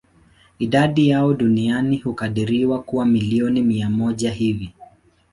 [0.59, 4.73] Idadi yao duniani hukadiriwa kuwa milioni mia moja hivi.